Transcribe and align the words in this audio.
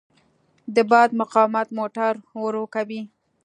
د 0.75 0.77
باد 0.91 1.09
مقاومت 1.19 1.67
موټر 1.77 2.13
ورو 2.41 2.63
کوي. 2.75 3.01